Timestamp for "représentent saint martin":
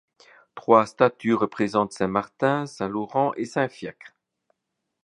1.35-2.65